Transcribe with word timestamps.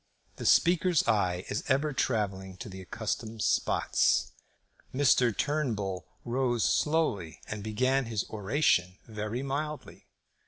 The 0.37 0.47
Speaker's 0.47 1.07
eye 1.07 1.45
is 1.47 1.63
ever 1.67 1.93
travelling 1.93 2.57
to 2.57 2.69
the 2.69 2.81
accustomed 2.81 3.43
spots. 3.43 4.31
Mr. 4.91 5.31
Turnbull 5.37 6.07
rose 6.25 6.63
slowly 6.67 7.39
and 7.47 7.63
began 7.63 8.05
his 8.05 8.27
oration 8.27 8.97
very 9.07 9.43
mildly. 9.43 10.07